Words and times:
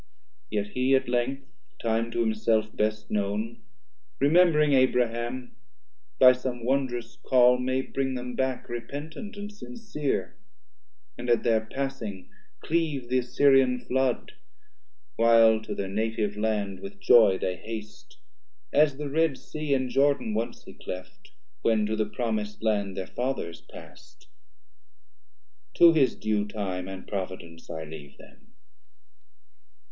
Yet 0.49 0.69
he 0.69 0.95
at 0.95 1.07
length, 1.07 1.45
time 1.79 2.09
to 2.09 2.21
himself 2.21 2.75
best 2.75 3.11
known, 3.11 3.61
Remembring 4.19 4.73
Abraham 4.73 5.55
by 6.17 6.31
some 6.33 6.65
wond'rous 6.65 7.17
call 7.17 7.59
May 7.59 7.83
bring 7.83 8.15
them 8.15 8.33
back 8.33 8.67
repentant 8.67 9.37
and 9.37 9.51
sincere, 9.53 10.37
And 11.19 11.29
at 11.29 11.43
their 11.43 11.63
passing 11.67 12.31
cleave 12.61 13.09
the 13.09 13.19
Assyrian 13.19 13.79
flood, 13.79 14.31
While 15.17 15.61
to 15.61 15.75
their 15.75 15.87
native 15.87 16.35
land 16.35 16.79
with 16.79 16.99
joy 16.99 17.37
they 17.37 17.57
hast, 17.57 18.17
As 18.73 18.97
the 18.97 19.07
Red 19.07 19.37
Sea 19.37 19.75
and 19.75 19.87
Jordan 19.87 20.33
once 20.33 20.63
he 20.63 20.73
cleft, 20.73 21.29
When 21.61 21.85
to 21.85 21.95
the 21.95 22.07
promis'd 22.07 22.63
land 22.63 22.95
thir 22.95 23.05
Fathers 23.05 23.61
pass'd; 23.71 24.25
To 25.75 25.93
his 25.93 26.15
due 26.15 26.47
time 26.47 26.87
and 26.87 27.05
providence 27.07 27.69
I 27.69 27.83
leave 27.83 28.17
them. 28.17 28.51